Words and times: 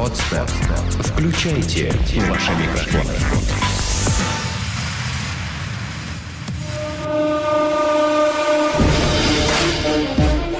Подстер. 0.00 0.46
Включайте 1.04 1.92
ваши 2.26 2.52
микрофоны. 2.52 3.12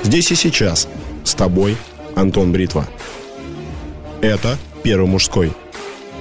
Здесь 0.03 0.30
и 0.30 0.34
сейчас. 0.34 0.89
С 1.25 1.34
тобой 1.34 1.79
Антон 2.16 2.53
Бритва. 2.53 2.87
Это 4.21 4.59
«Первый 4.82 5.09
мужской». 5.09 5.54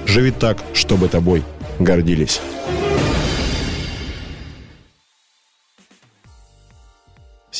Живи 0.06 0.30
так, 0.30 0.56
чтобы 0.72 1.08
тобой 1.08 1.42
гордились. 1.78 2.40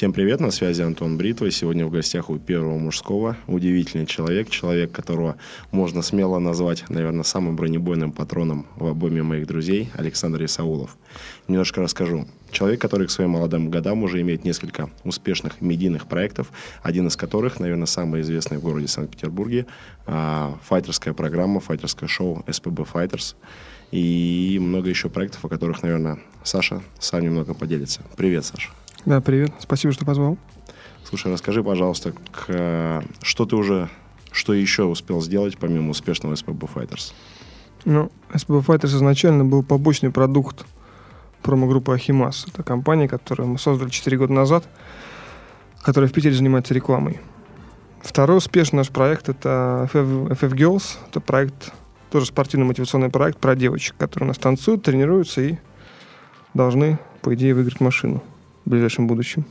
Всем 0.01 0.14
привет, 0.14 0.41
на 0.41 0.51
связи 0.51 0.80
Антон 0.80 1.19
Бритва. 1.19 1.51
Сегодня 1.51 1.85
в 1.85 1.91
гостях 1.91 2.30
у 2.30 2.39
первого 2.39 2.79
мужского 2.79 3.37
удивительный 3.46 4.07
человек, 4.07 4.49
человек, 4.49 4.93
которого 4.93 5.36
можно 5.72 6.00
смело 6.00 6.39
назвать, 6.39 6.89
наверное, 6.89 7.22
самым 7.22 7.54
бронебойным 7.54 8.11
патроном 8.11 8.67
в 8.77 8.86
обойме 8.86 9.22
моих 9.22 9.46
друзей, 9.46 9.91
Александр 9.93 10.43
Исаулов. 10.46 10.96
Немножко 11.49 11.82
расскажу. 11.82 12.27
Человек, 12.50 12.81
который 12.81 13.08
к 13.08 13.11
своим 13.11 13.32
молодым 13.32 13.68
годам 13.68 14.03
уже 14.03 14.22
имеет 14.22 14.43
несколько 14.43 14.89
успешных 15.05 15.61
медийных 15.61 16.07
проектов, 16.07 16.50
один 16.82 17.08
из 17.08 17.17
которых, 17.17 17.61
наверное, 17.61 17.85
самый 17.85 18.22
известный 18.22 18.57
в 18.57 18.63
городе 18.63 18.89
Санкт-Петербурге, 18.89 19.67
а, 20.07 20.58
файтерская 20.64 21.13
программа, 21.13 21.61
файтерское 21.61 22.08
шоу 22.08 22.43
SPB 22.46 22.89
Fighters 22.91 23.35
и 23.91 24.57
много 24.63 24.89
еще 24.89 25.11
проектов, 25.11 25.44
о 25.44 25.50
которых, 25.50 25.82
наверное, 25.82 26.21
Саша 26.43 26.82
сам 26.99 27.22
немного 27.22 27.53
поделится. 27.53 28.00
Привет, 28.17 28.46
Саша. 28.46 28.71
Да, 29.07 29.22
привет. 29.22 29.50
Спасибо, 29.59 29.95
что 29.95 30.04
позвал. 30.04 30.36
Слушай, 31.04 31.32
расскажи, 31.32 31.64
пожалуйста, 31.64 32.12
к, 32.12 33.03
что 33.22 33.47
ты 33.47 33.56
уже, 33.56 33.89
что 34.31 34.53
еще 34.53 34.84
успел 34.84 35.22
сделать 35.22 35.56
помимо 35.56 35.91
успешного 35.91 36.34
SPB 36.34 36.69
Fighters? 36.72 37.14
Ну, 37.86 38.12
SPB 38.30 38.62
Fighters 38.64 38.89
изначально 38.89 39.47
был 39.47 39.62
побочный 39.62 40.11
продукт 40.11 40.66
промо-группы 41.42 41.94
Ахимас. 41.94 42.47
Это 42.47 42.62
компания, 42.62 43.08
которую 43.08 43.48
мы 43.48 43.58
создали 43.58 43.89
4 43.89 44.19
года 44.19 44.34
назад, 44.34 44.69
которая 45.80 46.11
в 46.11 46.12
Питере 46.12 46.34
занимается 46.34 46.74
рекламой. 46.74 47.20
Второй 48.02 48.36
успешный 48.36 48.77
наш 48.77 48.91
проект— 48.91 49.28
это 49.30 49.89
FF, 49.92 50.28
FF 50.28 50.52
Girls. 50.52 50.98
Это 51.08 51.20
проект, 51.20 51.72
тоже 52.11 52.27
спортивно-мотивационный 52.27 53.08
проект 53.08 53.39
про 53.39 53.56
девочек, 53.56 53.96
которые 53.96 54.27
у 54.27 54.28
нас 54.28 54.36
танцуют, 54.36 54.83
тренируются 54.83 55.41
и 55.41 55.58
должны, 56.52 56.98
по 57.22 57.34
идее, 57.34 57.55
выиграть 57.55 57.80
машину 57.80 58.22
в 58.64 58.70
ближайшем 58.70 59.06
будущем. 59.06 59.47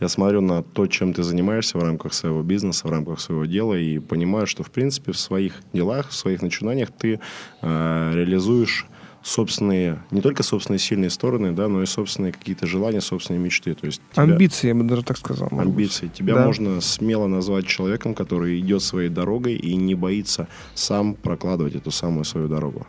Я 0.00 0.08
смотрю 0.08 0.40
на 0.40 0.62
то, 0.62 0.86
чем 0.86 1.12
ты 1.12 1.24
занимаешься 1.24 1.76
в 1.76 1.82
рамках 1.82 2.14
своего 2.14 2.42
бизнеса, 2.42 2.86
в 2.86 2.90
рамках 2.90 3.20
своего 3.20 3.46
дела, 3.46 3.74
и 3.74 3.98
понимаю, 3.98 4.46
что, 4.46 4.62
в 4.62 4.70
принципе, 4.70 5.10
в 5.10 5.18
своих 5.18 5.54
делах, 5.72 6.10
в 6.10 6.14
своих 6.14 6.40
начинаниях 6.40 6.90
ты 6.92 7.20
э, 7.62 8.12
реализуешь 8.14 8.86
собственные, 9.22 9.98
не 10.12 10.20
только 10.20 10.42
собственные 10.42 10.78
сильные 10.78 11.10
стороны, 11.10 11.52
да, 11.52 11.68
но 11.68 11.82
и 11.82 11.86
собственные 11.86 12.32
какие-то 12.32 12.66
желания, 12.66 13.00
собственные 13.00 13.40
мечты. 13.40 13.74
То 13.74 13.86
есть 13.86 14.00
тебя, 14.12 14.22
амбиции, 14.22 14.68
я 14.68 14.74
бы 14.74 14.84
даже 14.84 15.02
так 15.02 15.18
сказал. 15.18 15.48
Амбиции. 15.50 16.06
Быть. 16.06 16.14
Тебя 16.14 16.34
да. 16.34 16.46
можно 16.46 16.80
смело 16.80 17.26
назвать 17.26 17.66
человеком, 17.66 18.14
который 18.14 18.58
идет 18.60 18.82
своей 18.82 19.08
дорогой 19.08 19.54
и 19.54 19.74
не 19.74 19.94
боится 19.94 20.48
сам 20.74 21.14
прокладывать 21.14 21.74
эту 21.74 21.90
самую 21.90 22.24
свою 22.24 22.48
дорогу. 22.48 22.86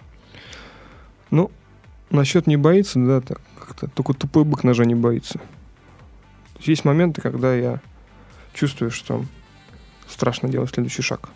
Ну, 1.31 1.51
насчет 2.09 2.47
не 2.47 2.57
боится, 2.57 2.99
да, 2.99 3.21
так 3.21 3.41
как-то. 3.59 3.87
Только 3.87 4.13
тупой 4.13 4.43
бык 4.43 4.63
ножа 4.63 4.85
не 4.85 4.95
боится. 4.95 5.39
Есть 6.59 6.85
моменты, 6.85 7.21
когда 7.21 7.53
я 7.53 7.81
чувствую, 8.53 8.91
что 8.91 9.25
страшно 10.07 10.49
делать 10.49 10.71
следующий 10.71 11.01
шаг. 11.01 11.29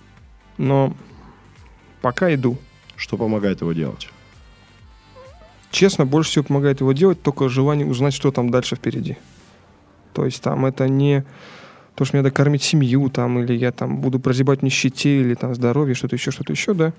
Но 0.57 0.95
пока 2.01 2.33
иду. 2.33 2.57
Что 2.95 3.17
помогает 3.17 3.61
его 3.61 3.73
делать? 3.73 4.09
Честно, 5.71 6.05
больше 6.05 6.29
всего 6.29 6.43
помогает 6.45 6.81
его 6.81 6.93
делать 6.93 7.21
только 7.21 7.49
желание 7.49 7.87
узнать, 7.87 8.13
что 8.13 8.31
там 8.31 8.51
дальше 8.51 8.75
впереди. 8.75 9.17
То 10.13 10.25
есть 10.25 10.41
там 10.41 10.65
это 10.65 10.87
не 10.87 11.23
то, 11.95 12.05
что 12.05 12.15
мне 12.15 12.23
надо 12.23 12.33
кормить 12.33 12.63
семью, 12.63 13.09
там, 13.09 13.39
или 13.39 13.53
я 13.53 13.71
там 13.71 13.99
буду 13.99 14.19
прозябать 14.19 14.59
в 14.59 14.63
нищете, 14.63 15.21
или 15.21 15.33
там 15.33 15.55
здоровье, 15.55 15.95
что-то 15.95 16.15
еще, 16.15 16.31
что-то 16.31 16.53
еще, 16.53 16.73
да. 16.73 16.93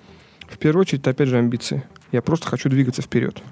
В 0.48 0.58
первую 0.58 0.82
очередь, 0.82 1.00
это 1.02 1.10
опять 1.10 1.28
же 1.28 1.38
амбиции. 1.38 1.84
Я 2.12 2.22
просто 2.22 2.48
хочу 2.48 2.68
двигаться 2.68 3.02
вперед. 3.02 3.42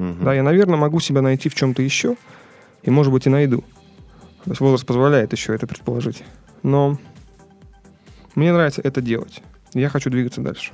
Угу. 0.00 0.24
Да, 0.24 0.32
я, 0.32 0.42
наверное, 0.42 0.78
могу 0.78 0.98
себя 0.98 1.20
найти 1.20 1.50
в 1.50 1.54
чем-то 1.54 1.82
еще, 1.82 2.16
и, 2.82 2.90
может 2.90 3.12
быть, 3.12 3.26
и 3.26 3.30
найду. 3.30 3.60
То 4.44 4.50
есть 4.50 4.60
возраст 4.60 4.86
позволяет 4.86 5.32
еще 5.32 5.54
это 5.54 5.66
предположить. 5.66 6.24
Но 6.62 6.98
мне 8.34 8.50
нравится 8.50 8.80
это 8.82 9.02
делать. 9.02 9.42
Я 9.74 9.90
хочу 9.90 10.08
двигаться 10.08 10.40
дальше. 10.40 10.72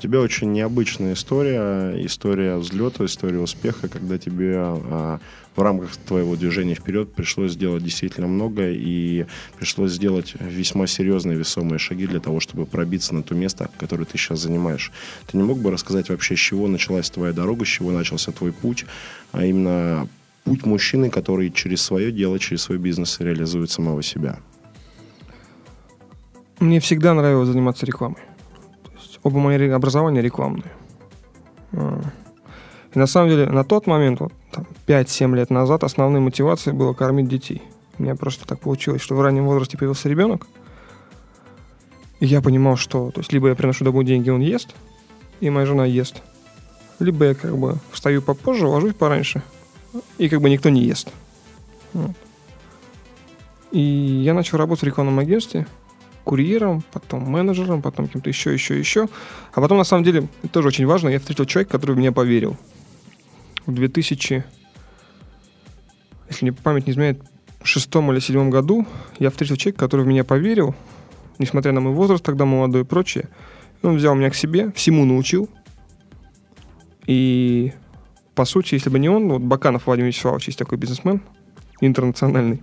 У 0.00 0.02
тебя 0.02 0.22
очень 0.22 0.50
необычная 0.52 1.12
история, 1.12 1.94
история 2.06 2.56
взлета, 2.56 3.04
история 3.04 3.38
успеха, 3.38 3.86
когда 3.86 4.16
тебе 4.16 4.54
а, 4.56 5.20
в 5.54 5.60
рамках 5.60 5.94
твоего 5.94 6.36
движения 6.36 6.74
вперед 6.74 7.12
пришлось 7.12 7.52
сделать 7.52 7.84
действительно 7.84 8.26
много 8.26 8.70
и 8.70 9.26
пришлось 9.58 9.92
сделать 9.92 10.32
весьма 10.40 10.86
серьезные 10.86 11.36
весомые 11.36 11.78
шаги 11.78 12.06
для 12.06 12.18
того, 12.18 12.40
чтобы 12.40 12.64
пробиться 12.64 13.14
на 13.14 13.22
то 13.22 13.34
место, 13.34 13.68
которое 13.76 14.06
ты 14.06 14.16
сейчас 14.16 14.40
занимаешь. 14.40 14.90
Ты 15.30 15.36
не 15.36 15.42
мог 15.42 15.58
бы 15.58 15.70
рассказать 15.70 16.08
вообще, 16.08 16.34
с 16.34 16.38
чего 16.38 16.66
началась 16.66 17.10
твоя 17.10 17.34
дорога, 17.34 17.66
с 17.66 17.68
чего 17.68 17.90
начался 17.90 18.32
твой 18.32 18.52
путь, 18.52 18.86
а 19.32 19.44
именно 19.44 20.08
путь 20.44 20.64
мужчины, 20.64 21.10
который 21.10 21.50
через 21.50 21.82
свое 21.82 22.10
дело, 22.10 22.38
через 22.38 22.62
свой 22.62 22.78
бизнес 22.78 23.20
реализует 23.20 23.70
самого 23.70 24.02
себя? 24.02 24.38
Мне 26.58 26.80
всегда 26.80 27.12
нравилось 27.12 27.48
заниматься 27.48 27.84
рекламой. 27.84 28.29
Оба 29.22 29.38
мои 29.38 29.68
образования 29.68 30.22
рекламные. 30.22 30.72
А, 31.72 32.00
и 32.94 32.98
на 32.98 33.06
самом 33.06 33.30
деле 33.30 33.46
на 33.46 33.64
тот 33.64 33.86
момент, 33.86 34.20
вот, 34.20 34.32
там, 34.50 34.66
5-7 34.86 35.36
лет 35.36 35.50
назад, 35.50 35.84
основной 35.84 36.20
мотивацией 36.20 36.76
было 36.76 36.92
кормить 36.92 37.28
детей. 37.28 37.62
У 37.98 38.02
меня 38.02 38.14
просто 38.16 38.46
так 38.46 38.60
получилось, 38.60 39.02
что 39.02 39.14
в 39.14 39.20
раннем 39.20 39.44
возрасте 39.44 39.76
появился 39.76 40.08
ребенок. 40.08 40.46
И 42.18 42.26
я 42.26 42.40
понимал, 42.40 42.76
что 42.76 43.10
то 43.10 43.20
есть, 43.20 43.32
либо 43.32 43.48
я 43.48 43.54
приношу 43.54 43.84
домой 43.84 44.04
деньги, 44.04 44.30
он 44.30 44.40
ест, 44.40 44.74
и 45.40 45.50
моя 45.50 45.66
жена 45.66 45.86
ест. 45.86 46.22
Либо 46.98 47.26
я 47.26 47.34
как 47.34 47.56
бы 47.56 47.76
встаю 47.92 48.22
попозже, 48.22 48.66
ложусь 48.66 48.94
пораньше, 48.94 49.42
и 50.18 50.28
как 50.28 50.40
бы 50.40 50.50
никто 50.50 50.68
не 50.68 50.82
ест. 50.82 51.10
Вот. 51.92 52.12
И 53.72 53.80
я 53.80 54.34
начал 54.34 54.58
работать 54.58 54.82
в 54.82 54.86
рекламном 54.86 55.18
агентстве, 55.18 55.66
курьером, 56.24 56.82
потом 56.92 57.22
менеджером, 57.22 57.82
потом 57.82 58.08
кем-то 58.08 58.28
еще, 58.28 58.52
еще, 58.52 58.78
еще. 58.78 59.08
А 59.52 59.60
потом, 59.60 59.78
на 59.78 59.84
самом 59.84 60.04
деле, 60.04 60.28
это 60.42 60.52
тоже 60.52 60.68
очень 60.68 60.86
важно, 60.86 61.08
я 61.08 61.18
встретил 61.18 61.44
человека, 61.44 61.72
который 61.72 61.94
в 61.94 61.98
меня 61.98 62.12
поверил 62.12 62.56
в 63.66 63.74
2000, 63.74 64.44
если 66.28 66.44
мне 66.44 66.52
память 66.52 66.86
не 66.86 66.92
изменяет, 66.92 67.22
шестом 67.62 68.10
или 68.10 68.20
седьмом 68.20 68.50
году 68.50 68.86
я 69.18 69.30
встретил 69.30 69.56
человека, 69.56 69.80
который 69.80 70.04
в 70.04 70.08
меня 70.08 70.24
поверил, 70.24 70.74
несмотря 71.38 71.72
на 71.72 71.80
мой 71.80 71.92
возраст 71.92 72.24
тогда 72.24 72.44
молодой 72.44 72.82
и 72.82 72.84
прочее. 72.84 73.28
Он 73.82 73.96
взял 73.96 74.14
меня 74.14 74.30
к 74.30 74.34
себе, 74.34 74.72
всему 74.72 75.04
научил. 75.04 75.48
И, 77.06 77.72
по 78.34 78.44
сути, 78.44 78.74
если 78.74 78.90
бы 78.90 78.98
не 78.98 79.08
он, 79.08 79.28
вот 79.28 79.42
Баканов 79.42 79.86
Владимир 79.86 80.08
Вячеславович 80.08 80.48
есть 80.48 80.58
такой 80.58 80.78
бизнесмен, 80.78 81.22
интернациональный, 81.80 82.62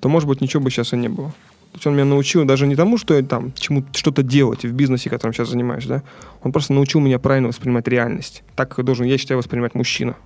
то, 0.00 0.08
может 0.08 0.28
быть, 0.28 0.40
ничего 0.40 0.62
бы 0.62 0.70
сейчас 0.70 0.92
и 0.92 0.96
не 0.96 1.08
было. 1.08 1.32
То 1.72 1.78
есть 1.78 1.86
он 1.86 1.94
меня 1.94 2.04
научил 2.04 2.44
даже 2.44 2.66
не 2.66 2.76
тому, 2.76 2.98
что 2.98 3.14
я 3.14 3.22
там 3.22 3.54
чему 3.54 3.82
что-то 3.92 4.22
делать 4.22 4.62
в 4.62 4.72
бизнесе, 4.72 5.08
которым 5.08 5.32
сейчас 5.32 5.48
занимаюсь, 5.48 5.86
да. 5.86 6.02
Он 6.42 6.52
просто 6.52 6.74
научил 6.74 7.00
меня 7.00 7.18
правильно 7.18 7.48
воспринимать 7.48 7.88
реальность. 7.88 8.42
Так 8.54 8.74
как 8.76 8.84
должен, 8.84 9.06
я 9.06 9.16
считаю, 9.16 9.38
воспринимать 9.38 9.74
мужчина. 9.74 10.16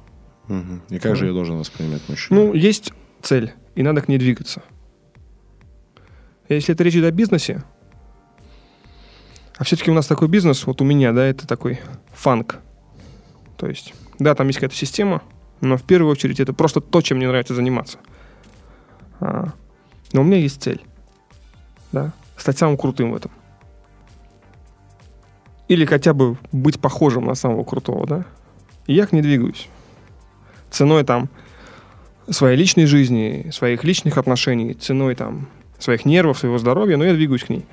Угу. 0.48 0.80
И 0.90 0.98
как 0.98 1.12
mm. 1.12 1.16
же 1.16 1.26
я 1.26 1.32
должен 1.32 1.56
воспринимать 1.56 2.02
мужчину? 2.08 2.46
Ну, 2.46 2.54
есть 2.54 2.92
цель, 3.22 3.52
и 3.76 3.84
надо 3.84 4.00
к 4.00 4.08
ней 4.08 4.18
двигаться. 4.18 4.62
Если 6.48 6.74
это 6.74 6.82
речь 6.82 6.94
идет 6.94 7.04
о 7.04 7.12
бизнесе, 7.12 7.62
а 9.56 9.62
все-таки 9.62 9.90
у 9.92 9.94
нас 9.94 10.08
такой 10.08 10.26
бизнес, 10.26 10.66
вот 10.66 10.80
у 10.80 10.84
меня, 10.84 11.12
да, 11.12 11.24
это 11.24 11.46
такой 11.46 11.78
фанк. 12.12 12.58
То 13.56 13.68
есть, 13.68 13.94
да, 14.18 14.34
там 14.34 14.48
есть 14.48 14.58
какая-то 14.58 14.76
система, 14.76 15.22
но 15.60 15.76
в 15.76 15.84
первую 15.84 16.10
очередь 16.10 16.40
это 16.40 16.52
просто 16.52 16.80
то, 16.80 17.02
чем 17.02 17.18
мне 17.18 17.28
нравится 17.28 17.54
заниматься. 17.54 17.98
А, 19.20 19.52
но 20.12 20.22
у 20.22 20.24
меня 20.24 20.38
есть 20.38 20.60
цель 20.60 20.82
да, 21.96 22.12
стать 22.36 22.58
самым 22.58 22.76
крутым 22.76 23.12
в 23.12 23.16
этом. 23.16 23.30
Или 25.68 25.86
хотя 25.86 26.12
бы 26.12 26.36
быть 26.52 26.78
похожим 26.78 27.24
на 27.24 27.34
самого 27.34 27.64
крутого, 27.64 28.06
да. 28.06 28.24
И 28.86 28.94
я 28.94 29.06
к 29.06 29.12
ней 29.12 29.22
двигаюсь. 29.22 29.68
Ценой 30.70 31.04
там 31.04 31.28
своей 32.28 32.56
личной 32.56 32.86
жизни, 32.86 33.50
своих 33.50 33.82
личных 33.82 34.18
отношений, 34.18 34.74
ценой 34.74 35.14
там 35.14 35.48
своих 35.78 36.04
нервов, 36.04 36.38
своего 36.38 36.58
здоровья, 36.58 36.98
но 36.98 37.04
я 37.04 37.14
двигаюсь 37.14 37.44
к 37.44 37.48
ней. 37.48 37.64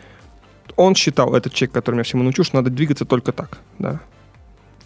Он 0.77 0.95
считал, 0.95 1.35
этот 1.35 1.53
человек, 1.53 1.73
который 1.73 1.95
меня 1.95 2.03
всему 2.03 2.23
научил, 2.23 2.45
что 2.45 2.55
надо 2.55 2.69
двигаться 2.69 3.05
только 3.05 3.31
так, 3.33 3.59
да. 3.77 3.99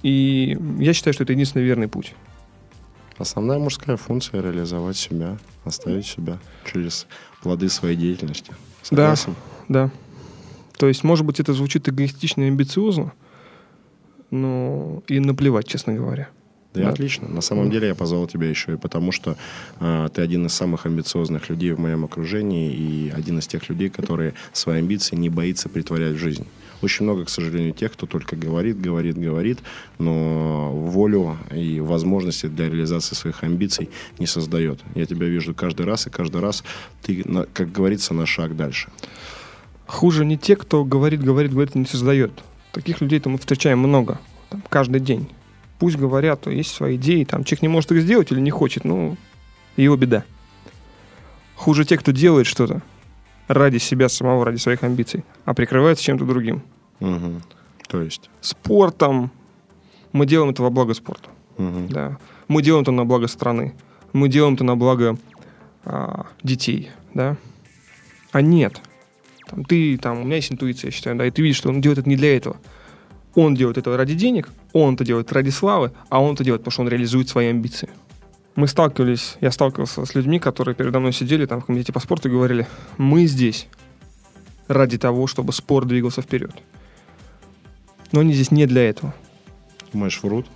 И 0.01 0.57
я 0.79 0.93
считаю, 0.93 1.13
что 1.13 1.23
это 1.23 1.33
единственный 1.33 1.63
верный 1.63 1.87
путь. 1.87 2.15
Основная 3.17 3.59
мужская 3.59 3.97
функция— 3.97 4.41
реализовать 4.43 4.97
себя, 4.97 5.37
оставить 5.63 6.07
себя 6.07 6.39
через 6.65 7.07
плоды 7.41 7.69
своей 7.69 7.95
деятельности. 7.95 8.53
Согласен? 8.87 9.35
Да, 9.67 9.85
да. 9.85 9.91
То 10.77 10.87
есть, 10.87 11.03
может 11.03 11.25
быть, 11.25 11.39
это 11.39 11.53
звучит 11.53 11.89
эгоистично 11.89 12.43
и 12.43 12.47
амбициозно, 12.47 13.11
но 14.31 15.03
и 15.07 15.19
наплевать, 15.19 15.67
честно 15.67 15.93
говоря. 15.93 16.29
Да, 16.77 16.87
Да. 16.87 16.93
отлично. 16.93 17.27
На 17.27 17.41
самом 17.41 17.69
деле 17.69 17.87
я 17.87 17.95
позвал 17.95 18.27
тебя 18.27 18.49
еще 18.49 18.73
и 18.73 18.77
потому, 18.77 19.11
что 19.11 19.37
а, 19.79 20.09
ты 20.09 20.21
один 20.21 20.45
из 20.45 20.53
самых 20.53 20.85
амбициозных 20.85 21.49
людей 21.49 21.71
в 21.71 21.79
моем 21.79 22.05
окружении 22.05 22.71
и 22.71 23.09
один 23.09 23.39
из 23.39 23.47
тех 23.47 23.67
людей, 23.69 23.89
которые 23.89 24.33
свои 24.53 24.79
амбиции 24.79 25.15
не 25.15 25.29
боится 25.29 25.69
притворять 25.69 26.13
в 26.15 26.17
жизнь. 26.19 26.45
Очень 26.81 27.05
много, 27.05 27.25
к 27.25 27.29
сожалению, 27.29 27.73
тех, 27.73 27.91
кто 27.93 28.05
только 28.05 28.35
говорит, 28.35 28.79
говорит, 28.79 29.17
говорит, 29.17 29.59
но 29.97 30.71
волю 30.71 31.37
и 31.51 31.79
возможности 31.79 32.45
для 32.45 32.67
реализации 32.69 33.15
своих 33.15 33.43
амбиций 33.43 33.89
не 34.19 34.27
создает. 34.27 34.79
Я 34.93 35.05
тебя 35.07 35.25
вижу 35.27 35.55
каждый 35.55 35.87
раз, 35.87 36.05
и 36.05 36.11
каждый 36.11 36.39
раз 36.41 36.63
ты, 37.01 37.23
как 37.53 37.71
говорится, 37.71 38.13
на 38.13 38.25
шаг 38.27 38.55
дальше. 38.55 38.89
Хуже 39.87 40.25
не 40.25 40.37
те, 40.37 40.55
кто 40.55 40.83
говорит, 40.83 41.23
говорит, 41.23 41.51
говорит, 41.51 41.75
не 41.75 41.85
создает. 41.85 42.31
Таких 42.73 43.01
людей-то 43.01 43.29
мы 43.29 43.37
встречаем 43.39 43.79
много, 43.79 44.19
там, 44.49 44.61
каждый 44.69 44.99
день. 44.99 45.27
Пусть 45.79 45.97
говорят, 45.97 46.41
то 46.41 46.49
есть 46.49 46.71
свои 46.71 46.95
идеи, 46.95 47.23
там, 47.23 47.43
человек 47.43 47.61
не 47.61 47.67
может 47.67 47.91
их 47.91 48.01
сделать 48.01 48.31
или 48.31 48.39
не 48.39 48.49
хочет, 48.49 48.83
ну, 48.83 49.15
его 49.75 49.95
беда. 49.95 50.23
Хуже 51.55 51.85
те, 51.85 51.97
кто 51.97 52.11
делает 52.11 52.47
что-то 52.47 52.81
ради 53.47 53.77
себя 53.77 54.09
самого, 54.09 54.45
ради 54.45 54.57
своих 54.57 54.83
амбиций, 54.83 55.23
а 55.45 55.53
прикрывается 55.53 56.03
чем-то 56.03 56.25
другим. 56.25 56.63
Мгм. 56.99 57.41
То 57.87 58.01
есть... 58.01 58.29
Спортом. 58.41 59.31
Мы 60.11 60.25
делаем 60.25 60.51
это 60.51 60.63
во 60.63 60.69
благо 60.69 60.93
спорта. 60.93 61.29
мгм. 61.57 61.87
Да. 61.89 62.17
Мы 62.47 62.61
делаем 62.61 62.83
это 62.83 62.91
на 62.91 63.05
благо 63.05 63.27
страны. 63.27 63.75
Мы 64.13 64.29
делаем 64.29 64.55
это 64.55 64.63
на 64.63 64.75
благо 64.75 65.17
а, 65.83 66.27
детей, 66.43 66.91
да. 67.13 67.37
А 68.31 68.41
нет. 68.41 68.81
Там, 69.47 69.63
ты, 69.63 69.97
там, 69.97 70.21
у 70.21 70.23
меня 70.23 70.37
есть 70.37 70.51
интуиция, 70.51 70.89
я 70.89 70.91
считаю, 70.91 71.15
да, 71.15 71.25
и 71.25 71.31
ты 71.31 71.41
видишь, 71.41 71.57
что 71.57 71.69
он 71.69 71.81
делает 71.81 71.99
это 71.99 72.09
не 72.09 72.15
для 72.15 72.35
этого. 72.35 72.57
Он 73.37 73.53
делает 73.53 73.77
это 73.77 73.95
ради 73.95 74.15
денег, 74.15 74.49
он 74.73 74.95
это 74.95 75.05
делает 75.05 75.31
ради 75.31 75.51
славы, 75.51 75.91
а 76.09 76.23
он 76.23 76.33
это 76.33 76.43
делает, 76.43 76.61
потому 76.61 76.71
что 76.71 76.81
он 76.81 76.87
реализует 76.89 77.29
свои 77.29 77.49
амбиции. 77.49 77.87
Мы 78.55 78.67
сталкивались, 78.67 79.35
я 79.41 79.51
сталкивался 79.51 80.03
с 80.07 80.15
людьми, 80.15 80.39
которые 80.39 80.73
передо 80.73 80.99
мной 80.99 81.13
сидели 81.13 81.45
там 81.45 81.61
в 81.61 81.65
комитете 81.65 81.93
по 81.93 81.99
спорту 81.99 82.29
и 82.29 82.31
говорили, 82.31 82.65
мы 82.97 83.27
здесь 83.27 83.67
ради 84.67 84.97
того, 84.97 85.27
чтобы 85.27 85.53
спорт 85.53 85.87
двигался 85.87 86.23
вперед. 86.23 86.49
Но 88.11 88.21
они 88.21 88.33
здесь 88.33 88.49
не 88.49 88.65
для 88.65 88.89
этого. 88.89 89.13
Думаешь, 89.93 90.19
врут? 90.23 90.47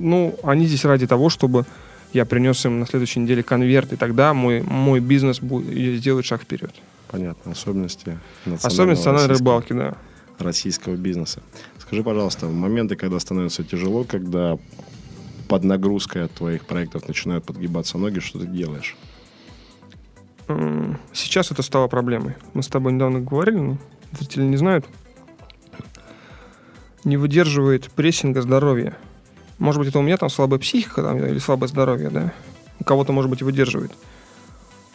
Ну, 0.00 0.34
они 0.42 0.66
здесь 0.66 0.84
ради 0.84 1.06
того, 1.06 1.28
чтобы 1.28 1.66
я 2.12 2.24
принес 2.24 2.64
им 2.66 2.80
на 2.80 2.86
следующей 2.86 3.20
неделе 3.20 3.44
конверт, 3.44 3.92
и 3.92 3.96
тогда 3.96 4.34
мой, 4.34 4.60
мой 4.62 4.98
бизнес 4.98 5.38
будет, 5.38 6.00
сделает 6.00 6.26
шаг 6.26 6.42
вперед. 6.42 6.74
Понятно. 7.12 7.52
Особенности 7.52 8.18
Особенно 8.44 8.54
национального 8.54 8.88
национальной 8.96 9.36
рыбалки, 9.36 9.72
да. 9.72 9.94
Российского 10.42 10.96
бизнеса. 10.96 11.42
Скажи, 11.78 12.02
пожалуйста, 12.02 12.46
в 12.46 12.54
моменты, 12.54 12.96
когда 12.96 13.18
становится 13.20 13.64
тяжело, 13.64 14.04
когда 14.04 14.58
под 15.48 15.64
нагрузкой 15.64 16.24
от 16.24 16.32
твоих 16.32 16.64
проектов 16.64 17.08
начинают 17.08 17.44
подгибаться 17.44 17.98
ноги, 17.98 18.20
что 18.20 18.38
ты 18.38 18.46
делаешь? 18.46 18.96
Сейчас 21.12 21.50
это 21.50 21.62
стало 21.62 21.88
проблемой. 21.88 22.36
Мы 22.54 22.62
с 22.62 22.68
тобой 22.68 22.92
недавно 22.92 23.20
говорили, 23.20 23.58
но 23.58 23.78
зрители 24.12 24.44
не 24.44 24.56
знают. 24.56 24.86
Не 27.04 27.16
выдерживает 27.16 27.90
прессинга 27.90 28.42
здоровья. 28.42 28.96
Может 29.58 29.78
быть, 29.78 29.88
это 29.88 29.98
у 29.98 30.02
меня 30.02 30.16
там 30.16 30.30
слабая 30.30 30.58
психика 30.58 31.02
там, 31.02 31.18
или 31.18 31.38
слабое 31.38 31.68
здоровье, 31.68 32.10
да? 32.10 32.32
У 32.80 32.84
кого-то, 32.84 33.12
может 33.12 33.30
быть, 33.30 33.42
выдерживает. 33.42 33.92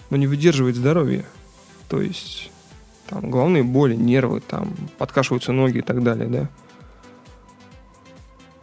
Но 0.09 0.17
не 0.17 0.27
выдерживает 0.27 0.75
здоровье. 0.75 1.25
То 1.89 2.01
есть 2.01 2.51
там 3.09 3.29
головные 3.29 3.63
боли, 3.63 3.95
нервы, 3.95 4.41
там 4.41 4.73
подкашиваются 4.97 5.51
ноги 5.51 5.79
и 5.79 5.81
так 5.81 6.03
далее, 6.03 6.27
да? 6.27 6.49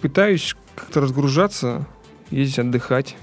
Пытаюсь 0.00 0.54
как-то 0.74 1.00
разгружаться, 1.00 1.86
ездить 2.30 2.58
отдыхать 2.58 3.16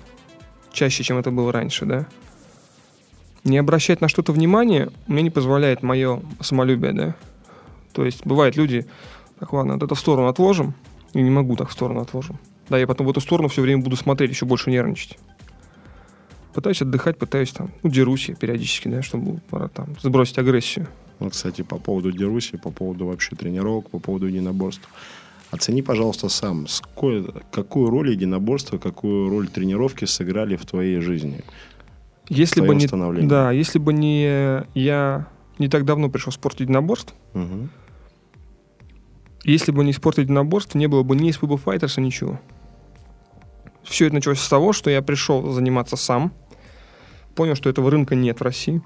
чаще, 0.72 1.04
чем 1.04 1.18
это 1.18 1.32
было 1.32 1.52
раньше, 1.52 1.86
да? 1.86 2.08
не 3.44 3.58
обращать 3.58 4.02
на 4.02 4.08
что-то 4.08 4.32
внимание 4.32 4.90
мне 5.08 5.24
не 5.24 5.30
позволяет 5.30 5.82
мое 5.82 6.22
самолюбие, 6.40 6.94
да. 6.94 7.16
То 7.94 8.06
есть 8.06 8.26
бывают 8.26 8.56
люди, 8.56 8.86
так 9.40 9.52
ладно, 9.54 9.74
вот 9.74 9.84
это 9.84 9.96
в 9.96 10.00
сторону 10.00 10.28
отложим, 10.28 10.74
и 11.14 11.22
не 11.22 11.30
могу 11.30 11.56
так 11.56 11.70
в 11.70 11.74
сторону 11.74 12.02
отложим. 12.02 12.40
Да, 12.70 12.78
я 12.78 12.88
потом 12.88 13.08
в 13.08 13.10
эту 13.10 13.20
сторону 13.20 13.50
все 13.50 13.62
время 13.62 13.84
буду 13.84 13.96
смотреть, 13.96 14.32
еще 14.32 14.46
больше 14.46 14.70
нервничать. 14.70 15.18
Пытаюсь 16.54 16.82
отдыхать, 16.82 17.18
пытаюсь 17.18 17.52
там, 17.52 17.72
ну, 17.82 17.90
дерусь 17.90 18.30
я 18.30 18.36
периодически, 18.36 18.88
да, 18.88 19.02
чтобы 19.02 19.40
пора 19.50 19.68
там 19.68 19.96
сбросить 20.02 20.38
агрессию. 20.38 20.88
Кстати, 21.30 21.62
по 21.62 21.78
поводу 21.78 22.12
Деруси, 22.12 22.58
по 22.58 22.72
поводу 22.72 23.06
вообще 23.06 23.36
тренировок, 23.36 23.90
по 23.90 24.00
поводу 24.00 24.28
единоборств. 24.28 24.88
Оцени, 25.52 25.82
пожалуйста, 25.82 26.30
сам, 26.30 26.66
сколь- 26.68 27.34
какую 27.52 27.90
роль 27.90 28.12
единоборства, 28.12 28.78
какую 28.78 29.30
роль 29.30 29.48
тренировки 29.48 30.06
сыграли 30.06 30.56
в 30.56 30.66
твоей 30.66 31.00
жизни? 31.02 31.42
Если 32.30 32.62
бы 32.62 32.74
не, 32.76 32.88
да, 33.28 33.52
если 33.52 33.78
бы 33.78 33.92
не 33.94 34.64
я 34.74 35.28
не 35.60 35.68
так 35.68 35.84
давно 35.84 36.10
пришел 36.10 36.32
в 36.32 36.36
спорт 36.36 36.60
единоборств, 36.62 37.14
Мгм. 37.34 37.70
Если 39.44 39.72
бы 39.72 39.84
не 39.84 39.92
спорт 39.94 40.20
единоборств, 40.20 40.76
не 40.76 40.88
было 40.88 41.04
бы 41.04 41.16
ни 41.16 41.32
СПБ 41.32 41.58
Файтерса, 41.58 42.00
ничего. 42.00 42.40
Все 43.84 44.06
это 44.06 44.16
началось 44.16 44.40
с 44.40 44.48
того, 44.48 44.72
что 44.72 44.90
я 44.90 45.02
пришел 45.02 45.52
заниматься 45.52 45.96
сам, 45.96 46.32
понял, 47.34 47.56
что 47.56 47.70
этого 47.70 47.90
рынка 47.90 48.14
нет 48.14 48.40
в 48.40 48.44
России, 48.44 48.82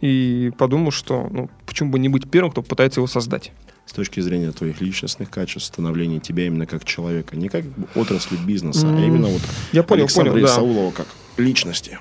и 0.00 0.52
подумал, 0.58 0.90
что 0.90 1.28
ну, 1.30 1.50
почему 1.66 1.90
бы 1.90 1.98
не 1.98 2.08
быть 2.08 2.30
первым, 2.30 2.52
кто 2.52 2.62
пытается 2.62 3.00
его 3.00 3.06
создать. 3.06 3.52
С 3.86 3.92
точки 3.92 4.20
зрения 4.20 4.50
твоих 4.50 4.80
личностных 4.80 5.30
качеств, 5.30 5.68
становления 5.68 6.18
тебя 6.18 6.46
именно 6.46 6.66
как 6.66 6.84
человека, 6.84 7.36
не 7.36 7.48
как 7.48 7.64
отрасли 7.94 8.36
бизнеса, 8.36 8.88
а 8.88 8.90
М, 8.90 9.02
именно 9.02 9.28
вот 9.28 9.40
Я 9.72 9.82
понял, 9.84 10.02
Александра 10.04 10.32
понял, 10.32 10.46
да. 10.46 10.52
Исаулова 10.52 10.90
как 10.90 11.06
личности. 11.36 11.98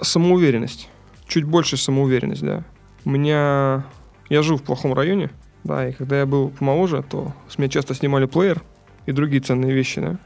Самоуверенность. 0.00 0.88
Чуть 1.26 1.44
больше 1.44 1.76
самоуверенность, 1.76 2.42
да. 2.42 2.64
У 3.04 3.10
меня... 3.10 3.84
Я 4.30 4.42
жил 4.42 4.56
в 4.56 4.62
плохом 4.62 4.94
районе, 4.94 5.30
да, 5.64 5.88
и 5.88 5.92
когда 5.92 6.18
я 6.18 6.26
был 6.26 6.48
помоложе, 6.48 7.04
то 7.08 7.34
с 7.48 7.58
меня 7.58 7.68
часто 7.68 7.94
снимали 7.94 8.24
плеер 8.26 8.62
и 9.04 9.12
другие 9.12 9.42
ценные 9.42 9.72
вещи, 9.72 10.00
да. 10.00 10.18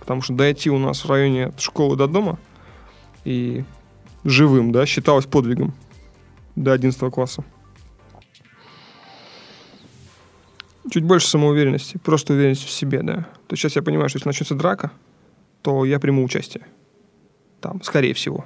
Потому 0.00 0.20
что 0.20 0.34
дойти 0.34 0.68
у 0.68 0.78
нас 0.78 1.04
в 1.04 1.08
районе 1.08 1.46
от 1.46 1.60
школы 1.60 1.96
до 1.96 2.08
дома 2.08 2.38
и 3.24 3.64
живым, 4.24 4.72
да, 4.72 4.84
считалось 4.84 5.26
подвигом 5.26 5.74
до 6.56 6.72
11 6.72 7.12
класса. 7.12 7.44
Чуть 10.90 11.04
больше 11.04 11.28
самоуверенности, 11.28 11.98
просто 11.98 12.32
уверенность 12.32 12.64
в 12.64 12.70
себе, 12.70 13.02
да. 13.02 13.14
То 13.46 13.52
есть 13.52 13.62
сейчас 13.62 13.76
я 13.76 13.82
понимаю, 13.82 14.08
что 14.08 14.18
если 14.18 14.28
начнется 14.28 14.54
драка, 14.54 14.90
то 15.62 15.84
я 15.84 16.00
приму 16.00 16.24
участие. 16.24 16.66
Там, 17.60 17.82
скорее 17.82 18.14
всего. 18.14 18.44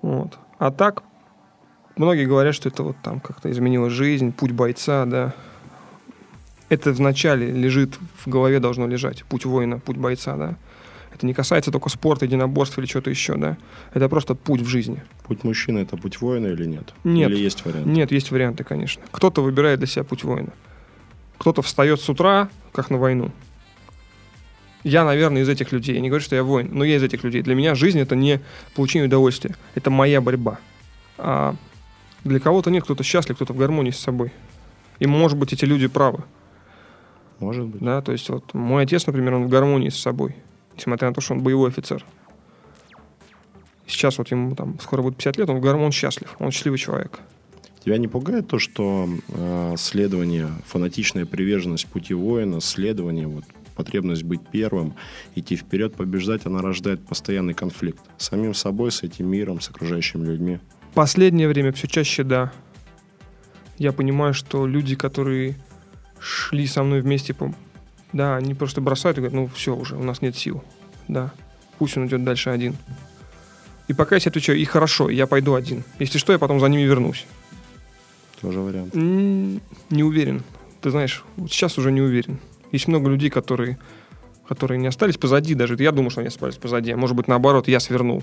Вот. 0.00 0.38
А 0.58 0.70
так, 0.70 1.02
многие 1.96 2.24
говорят, 2.24 2.54
что 2.54 2.68
это 2.70 2.82
вот 2.82 2.96
там 3.02 3.20
как-то 3.20 3.50
изменило 3.50 3.90
жизнь, 3.90 4.32
путь 4.32 4.52
бойца, 4.52 5.04
да. 5.04 5.34
Это 6.70 6.92
вначале 6.92 7.50
лежит, 7.50 7.98
в 8.16 8.28
голове 8.28 8.60
должно 8.60 8.86
лежать. 8.86 9.24
Путь 9.24 9.44
воина, 9.44 9.78
путь 9.78 9.96
бойца, 9.96 10.36
да. 10.36 10.56
Это 11.12 11.26
не 11.26 11.34
касается 11.34 11.70
только 11.70 11.88
спорта, 11.88 12.26
единоборств 12.26 12.78
или 12.78 12.86
чего-то 12.86 13.10
еще, 13.10 13.36
да. 13.36 13.56
Это 13.94 14.08
просто 14.08 14.34
путь 14.34 14.60
в 14.60 14.66
жизни. 14.66 15.02
Путь 15.26 15.44
мужчины– 15.44 15.78
это 15.80 15.96
путь 15.96 16.20
воина 16.20 16.46
или 16.46 16.64
нет? 16.64 16.94
Нет. 17.04 17.30
Или 17.30 17.38
есть 17.38 17.64
вариант? 17.64 17.86
Нет, 17.86 18.12
есть 18.12 18.30
варианты, 18.30 18.64
конечно. 18.64 19.02
Кто-то 19.10 19.42
выбирает 19.42 19.78
для 19.78 19.88
себя 19.88 20.04
путь 20.04 20.24
воина. 20.24 20.52
Кто-то 21.38 21.62
встает 21.62 22.00
с 22.00 22.08
утра, 22.08 22.48
как 22.72 22.90
на 22.90 22.98
войну. 22.98 23.32
Я, 24.84 25.04
наверное, 25.04 25.42
из 25.42 25.48
этих 25.48 25.72
людей. 25.72 25.94
Я 25.94 26.00
не 26.00 26.08
говорю, 26.08 26.24
что 26.24 26.36
я 26.36 26.42
воин, 26.42 26.70
но 26.72 26.84
я 26.84 26.96
из 26.96 27.02
этих 27.02 27.24
людей. 27.24 27.42
Для 27.42 27.54
меня 27.54 27.74
жизнь 27.74 27.98
это 27.98 28.14
не 28.14 28.40
получение 28.74 29.06
удовольствия. 29.06 29.56
Это 29.74 29.90
моя 29.90 30.20
борьба. 30.20 30.58
А 31.16 31.56
для 32.24 32.38
кого-то 32.40 32.70
нет, 32.70 32.84
кто-то 32.84 33.02
счастлив, 33.02 33.36
кто-то 33.36 33.52
в 33.52 33.56
гармонии 33.56 33.90
с 33.90 33.98
собой. 33.98 34.32
И, 34.98 35.06
может 35.06 35.38
быть, 35.38 35.52
эти 35.52 35.64
люди 35.64 35.88
правы. 35.88 36.24
Может 37.40 37.66
быть. 37.66 37.82
Да? 37.82 38.02
То 38.02 38.12
есть 38.12 38.28
вот 38.28 38.54
мой 38.54 38.84
отец, 38.84 39.06
например, 39.06 39.34
он 39.34 39.44
в 39.44 39.48
гармонии 39.48 39.88
с 39.88 39.98
собой. 39.98 40.36
Несмотря 40.78 41.08
на 41.08 41.14
то, 41.14 41.20
что 41.20 41.34
он 41.34 41.42
боевой 41.42 41.70
офицер. 41.70 42.04
Сейчас 43.86 44.18
вот 44.18 44.30
ему 44.30 44.54
там 44.54 44.78
скоро 44.80 45.02
будет 45.02 45.16
50 45.16 45.36
лет, 45.38 45.50
он 45.50 45.60
в 45.60 45.64
он 45.66 45.92
счастлив. 45.92 46.36
Он 46.38 46.50
счастливый 46.50 46.78
человек. 46.78 47.20
Тебя 47.84 47.96
не 47.96 48.08
пугает 48.08 48.48
то, 48.48 48.58
что 48.58 49.08
э, 49.28 49.74
следование, 49.78 50.48
фанатичная 50.66 51.24
приверженность 51.24 51.86
пути 51.86 52.12
воина, 52.12 52.60
следование, 52.60 53.26
вот, 53.26 53.44
потребность 53.76 54.24
быть 54.24 54.40
первым, 54.52 54.94
идти 55.36 55.56
вперед, 55.56 55.94
побеждать, 55.94 56.44
она 56.44 56.60
рождает 56.60 57.06
постоянный 57.06 57.54
конфликт 57.54 58.00
с 58.18 58.26
самим 58.26 58.52
собой, 58.52 58.90
с 58.90 59.02
этим 59.04 59.28
миром, 59.28 59.60
с 59.60 59.70
окружающими 59.70 60.26
людьми. 60.26 60.58
Последнее 60.94 61.48
время 61.48 61.72
все 61.72 61.86
чаще, 61.86 62.24
да. 62.24 62.52
Я 63.78 63.92
понимаю, 63.92 64.34
что 64.34 64.66
люди, 64.66 64.96
которые 64.96 65.56
шли 66.18 66.66
со 66.66 66.82
мной 66.82 67.00
вместе, 67.00 67.32
по- 67.32 67.54
да, 68.12 68.36
они 68.36 68.54
просто 68.54 68.80
бросают 68.80 69.18
и 69.18 69.20
говорят, 69.20 69.34
ну 69.34 69.46
все 69.54 69.74
уже, 69.74 69.96
у 69.96 70.02
нас 70.02 70.22
нет 70.22 70.36
сил. 70.36 70.62
Да, 71.08 71.32
пусть 71.78 71.96
он 71.96 72.06
идет 72.06 72.24
дальше 72.24 72.50
один. 72.50 72.76
И 73.88 73.94
пока 73.94 74.16
я 74.16 74.20
себе 74.20 74.30
отвечаю, 74.30 74.58
и 74.58 74.64
хорошо, 74.64 75.08
я 75.08 75.26
пойду 75.26 75.54
один. 75.54 75.82
Если 75.98 76.18
что, 76.18 76.32
я 76.32 76.38
потом 76.38 76.60
за 76.60 76.66
ними 76.66 76.82
вернусь. 76.82 77.26
Тоже 78.40 78.60
вариант. 78.60 78.94
Не 78.94 80.02
уверен. 80.02 80.42
Ты 80.80 80.90
знаешь, 80.90 81.24
вот 81.36 81.50
сейчас 81.50 81.78
уже 81.78 81.90
не 81.90 82.00
уверен. 82.00 82.38
Есть 82.70 82.86
много 82.86 83.08
людей, 83.08 83.30
которые, 83.30 83.78
которые 84.46 84.78
не 84.78 84.86
остались 84.86 85.16
позади 85.16 85.54
даже. 85.54 85.76
Я 85.78 85.90
думаю, 85.90 86.10
что 86.10 86.20
они 86.20 86.28
остались 86.28 86.56
позади. 86.56 86.92
А 86.92 86.96
может 86.96 87.16
быть, 87.16 87.28
наоборот, 87.28 87.66
я 87.66 87.80
свернул. 87.80 88.22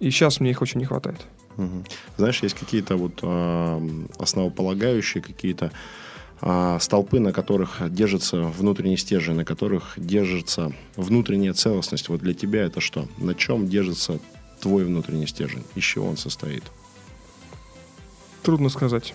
И 0.00 0.10
сейчас 0.10 0.40
мне 0.40 0.50
их 0.50 0.62
очень 0.62 0.80
не 0.80 0.86
хватает. 0.86 1.20
Мгм. 1.56 1.84
Знаешь, 2.16 2.42
есть 2.42 2.58
какие-то 2.58 2.96
вот 2.96 3.20
а, 3.22 3.80
основополагающие 4.18 5.22
какие-то 5.22 5.70
столпы, 6.40 7.20
на 7.20 7.32
которых 7.32 7.82
держится 7.92 8.42
внутренний 8.42 8.96
стержень, 8.96 9.34
на 9.34 9.44
которых 9.44 9.94
держится 9.96 10.72
внутренняя 10.96 11.52
целостность. 11.52 12.08
Вот 12.08 12.20
для 12.20 12.34
тебя 12.34 12.62
это 12.62 12.80
что? 12.80 13.06
На 13.18 13.34
чем 13.34 13.68
держится 13.68 14.18
твой 14.60 14.84
внутренний 14.84 15.26
стержень? 15.26 15.64
Из 15.74 15.84
чего 15.84 16.08
он 16.08 16.16
состоит? 16.16 16.64
Трудно 18.42 18.70
сказать. 18.70 19.14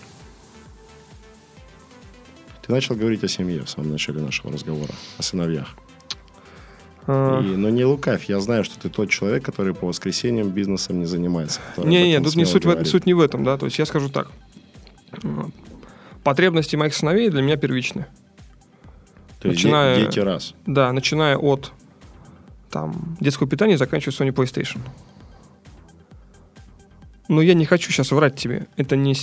Ты 2.64 2.72
начал 2.72 2.94
говорить 2.96 3.22
о 3.24 3.28
семье 3.28 3.62
в 3.64 3.70
самом 3.70 3.92
начале 3.92 4.20
нашего 4.20 4.52
разговора, 4.52 4.92
о 5.18 5.22
сыновьях. 5.22 5.76
А, 7.06 7.40
И, 7.40 7.46
но 7.46 7.70
не 7.70 7.84
лукавь, 7.84 8.28
я 8.28 8.40
знаю, 8.40 8.64
что 8.64 8.78
ты 8.78 8.88
тот 8.88 9.10
человек, 9.10 9.44
который 9.44 9.74
по 9.74 9.86
воскресеньям 9.86 10.50
бизнесом 10.50 10.98
не 10.98 11.06
занимается. 11.06 11.60
Не, 11.76 12.08
не, 12.08 12.20
тут 12.20 12.34
не 12.34 12.44
суть, 12.44 12.64
в, 12.64 12.84
суть 12.84 13.06
не 13.06 13.14
в 13.14 13.20
этом, 13.20 13.44
да. 13.44 13.56
То 13.56 13.66
есть 13.66 13.78
я 13.78 13.86
скажу 13.86 14.08
так. 14.08 14.30
Потребности 16.26 16.74
моих 16.74 16.92
сыновей 16.92 17.30
для 17.30 17.40
меня 17.40 17.56
первичны. 17.56 18.04
То 19.38 19.46
есть 19.48 19.62
начиная- 19.62 20.06
дети 20.06 20.18
раз. 20.18 20.54
Да, 20.66 20.92
начиная 20.92 21.36
от 21.36 21.70
там, 22.68 23.16
детского 23.20 23.48
питания 23.48 23.74
и 23.74 23.76
заканчивая 23.76 24.12
Sony 24.12 24.34
PlayStation. 24.34 24.80
Но 27.28 27.40
я 27.40 27.54
не 27.54 27.64
хочу 27.64 27.92
сейчас 27.92 28.10
врать 28.10 28.34
тебе. 28.34 28.66
Это 28.76 28.96
не, 28.96 29.14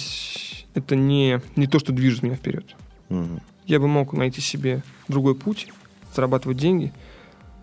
это 0.75 0.95
не, 0.95 1.41
не 1.57 1.67
то, 1.67 1.77
что 1.77 1.91
движет 1.91 2.23
меня 2.23 2.35
вперед. 2.37 2.73
Мгм. 3.09 3.41
Я 3.65 3.81
бы 3.81 3.89
мог 3.89 4.13
найти 4.13 4.39
себе 4.39 4.81
другой 5.09 5.35
путь, 5.35 5.67
зарабатывать 6.15 6.57
деньги. 6.57 6.93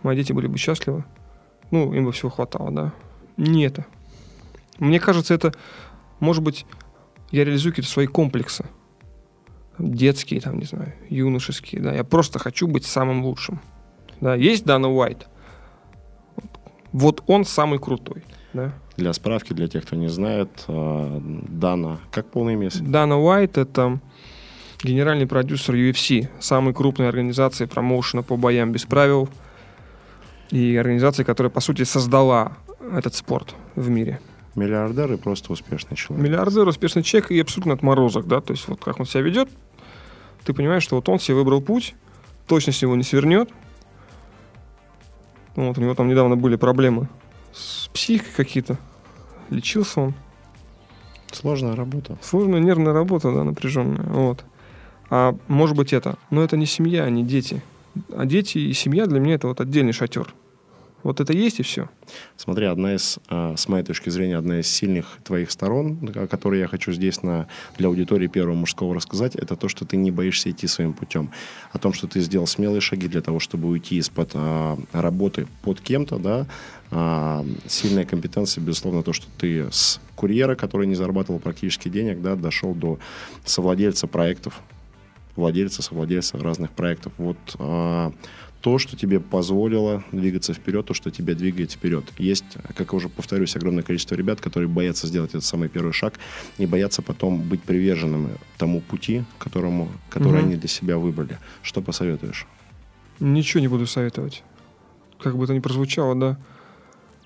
Мои 0.03 0.17
дети 0.17 0.35
были 0.35 0.49
бы 0.49 0.59
счастливы. 0.59 1.07
Ну, 1.71 1.95
им 1.95 2.05
бы 2.05 2.13
всего 2.13 2.29
хватало, 2.29 2.71
да. 2.71 2.93
Не 3.39 3.65
это. 3.65 3.87
Мне 4.79 5.01
кажется, 5.01 5.33
это, 5.33 5.55
может 6.19 6.43
быть, 6.43 6.67
я 7.31 7.43
реализую 7.47 7.73
какие-то 7.73 7.91
свои 7.91 8.07
комплексы. 8.07 8.67
Детские, 9.81 10.41
там, 10.41 10.59
не 10.59 10.65
знаю, 10.65 10.95
юношеские, 11.09 11.81
да. 11.81 11.95
Я 11.95 12.05
просто 12.05 12.39
хочу 12.39 12.67
быть 12.67 12.85
самым 12.85 13.25
лучшим. 13.25 13.61
Да, 14.21 14.35
есть 14.35 14.65
Дана 14.65 14.89
Уайт. 14.89 15.27
Вот 16.93 17.23
он 17.27 17.45
самый 17.45 17.79
крутой, 17.79 18.25
да. 18.53 18.73
Для 18.97 19.13
справки, 19.13 19.53
для 19.53 19.69
тех, 19.69 19.85
кто 19.85 19.97
не 19.97 20.09
знает, 20.09 20.51
а, 20.69 21.21
Дана, 21.49 21.99
как 22.11 22.31
полное 22.31 22.55
имя? 22.55 22.69
Дана 22.81 23.19
Уайт— 23.19 23.57
это 23.59 24.01
генеральный 24.83 25.27
продюсер 25.27 25.75
UFC, 25.75 26.29
самой 26.41 26.75
крупной 26.75 27.09
организации 27.09 27.67
промоушена 27.67 28.23
по 28.23 28.37
боям 28.37 28.73
без 28.73 28.85
правил 28.85 29.29
и 30.51 30.77
организации, 30.77 31.23
которая, 31.23 31.51
по 31.51 31.61
сути, 31.61 31.85
создала 31.85 32.57
этот 32.93 33.15
спорт 33.15 33.55
в 33.77 33.89
мире. 33.89 34.21
Миллиардер 34.57 35.13
и 35.13 35.17
просто 35.17 35.53
успешный 35.53 35.97
человек. 35.97 36.27
Миллиардер, 36.27 36.67
успешный 36.67 37.03
человек 37.03 37.31
и 37.31 37.41
абсолютно 37.41 37.75
отморозок, 37.75 38.27
да, 38.27 38.41
то 38.41 38.53
есть 38.53 38.67
вот 38.69 38.83
как 38.83 38.99
он 38.99 39.07
себя 39.07 39.23
ведет, 39.23 39.49
ты 40.45 40.53
понимаешь, 40.53 40.83
что 40.83 40.97
вот 40.97 41.09
он 41.09 41.19
себе 41.19 41.37
выбрал 41.37 41.61
путь, 41.61 41.95
точно 42.47 42.73
с 42.73 42.83
него 42.83 42.97
не 42.97 43.03
свернет. 43.03 43.51
Ну, 45.57 45.69
Вот 45.69 45.79
у 45.79 45.81
него 45.81 45.95
там 45.95 46.09
недавно 46.09 46.37
были 46.37 46.57
проблемы 46.57 47.09
с 47.53 47.89
психикой 47.89 48.33
какие-то, 48.45 48.79
лечился 49.51 50.01
он. 50.01 50.15
Сложная 51.33 51.77
работа. 51.77 52.19
Сложная 52.23 52.61
нервная 52.61 52.93
работа, 52.93 53.33
да, 53.33 53.45
напряженная. 53.45 54.05
Вот. 54.05 54.45
А 55.11 55.37
может 55.49 55.77
быть 55.77 55.93
это. 55.93 56.17
Но 56.31 56.43
это 56.43 56.57
не 56.57 56.67
семья, 56.67 57.09
не 57.09 57.25
дети. 57.25 57.63
А 58.13 58.25
дети 58.27 58.59
и 58.59 58.73
семья 58.73 59.07
для 59.07 59.21
меня 59.21 59.35
это 59.35 59.49
вот 59.49 59.61
отдельный 59.61 59.93
шатер. 59.93 60.35
Вот 61.03 61.21
это 61.21 61.33
есть 61.33 61.61
и 61.61 61.63
все. 61.63 61.89
Смотри, 62.37 62.67
одна 62.67 62.95
из, 62.95 63.19
а, 63.29 63.57
с 63.57 63.69
моей 63.69 63.85
точки 63.85 64.11
зрения, 64.11 64.37
одна 64.37 64.61
из 64.61 64.69
сильных 64.69 65.19
твоих 65.25 65.51
сторон, 65.51 65.99
о 66.15 66.27
которой 66.27 66.61
я 66.61 66.69
хочу 66.69 66.93
здесь 66.93 67.23
на, 67.23 67.47
для 67.79 67.89
аудитории 67.89 68.27
первого 68.27 68.55
мужского 68.55 68.95
рассказать, 68.95 69.35
это 69.35 69.57
то, 69.57 69.69
что 69.69 69.85
ты 69.85 69.97
не 69.97 70.11
боишься 70.11 70.51
идти 70.51 70.67
своим 70.67 70.93
путем. 70.93 71.31
О 71.73 71.79
том, 71.79 71.93
что 71.93 72.07
ты 72.07 72.21
сделал 72.21 72.47
смелые 72.47 72.81
шаги 72.81 73.09
для 73.09 73.23
того, 73.23 73.41
чтобы 73.41 73.69
уйти 73.69 73.97
из-под 73.97 74.33
а, 74.35 74.79
работы 74.93 75.47
под 75.63 75.81
кем-то, 75.81 76.19
да, 76.19 76.47
А, 76.93 77.47
сильная 77.69 78.05
компетенция, 78.05 78.63
безусловно, 78.63 79.03
то, 79.05 79.13
что 79.13 79.27
ты 79.39 79.69
с 79.71 80.01
курьера, 80.17 80.57
который 80.57 80.89
не 80.89 80.97
зарабатывал 80.97 81.39
практически 81.39 81.89
денег, 81.89 82.21
да, 82.21 82.35
дошел 82.35 82.75
до 82.75 82.99
совладельца 83.45 84.09
проектов, 84.09 84.61
владельца, 85.37 85.83
совладельца 85.83 86.37
разных 86.39 86.73
проектов. 86.73 87.13
Вот 87.17 87.39
а, 87.59 88.13
то, 88.61 88.79
что 88.79 88.97
тебе 88.97 89.21
позволило 89.21 90.05
двигаться 90.13 90.53
вперед, 90.53 90.85
то, 90.87 90.95
что 90.95 91.11
тебя 91.11 91.35
двигает 91.35 91.73
вперед. 91.73 92.05
Есть, 92.19 92.45
как 92.77 92.93
я 92.93 92.97
уже 92.97 93.09
повторюсь, 93.09 93.57
огромное 93.57 93.83
количество 93.83 94.15
ребят, 94.15 94.41
которые 94.41 94.69
боятся 94.69 95.07
сделать 95.07 95.31
этот 95.31 95.45
самый 95.45 95.69
первый 95.69 95.93
шаг 95.93 96.15
и 96.59 96.67
боятся 96.67 97.01
потом 97.03 97.41
быть 97.41 97.63
приверженными 97.63 98.37
тому 98.59 98.81
пути, 98.81 99.25
которому, 99.39 99.89
который 100.11 100.41
Мгм. 100.41 100.47
они 100.49 100.57
для 100.57 100.69
себя 100.69 100.99
выбрали. 100.99 101.39
Что 101.63 101.81
посоветуешь? 101.81 102.47
Ничего 103.19 103.61
не 103.61 103.69
буду 103.69 103.87
советовать. 103.87 104.43
Как 105.19 105.37
бы 105.37 105.45
это 105.45 105.55
ни 105.55 105.61
прозвучало, 105.61 106.15
да. 106.15 106.39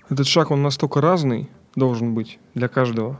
Этот 0.09 0.27
шаг, 0.27 0.51
он 0.51 0.61
настолько 0.61 1.01
разный 1.01 1.49
должен 1.75 2.13
быть 2.13 2.39
для 2.53 2.67
каждого, 2.67 3.19